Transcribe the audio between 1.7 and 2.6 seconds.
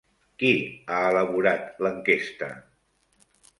l'enquesta?